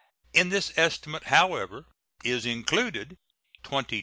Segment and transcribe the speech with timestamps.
[0.33, 1.85] In this estimate, however,
[2.23, 3.19] is included
[3.65, 3.99] $22,338,278.